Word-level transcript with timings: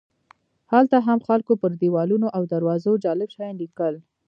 هلته 0.71 0.97
هم 1.07 1.19
خلکو 1.27 1.53
پر 1.61 1.71
دیوالونو 1.81 2.27
او 2.37 2.43
دروازو 2.53 2.91
جالب 3.03 3.29
شیان 3.35 3.53
لیکل. 3.61 3.95